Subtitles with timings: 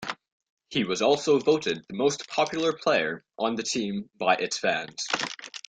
[0.69, 5.07] He was also voted the most popular player on the team by its fans.